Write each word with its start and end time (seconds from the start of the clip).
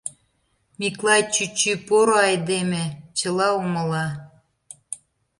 —Миклай 0.79 1.21
чӱчӱ— 1.33 1.73
поро 1.87 2.15
айдеме, 2.29 2.83
чыла 3.17 3.47
умыла. 3.61 4.05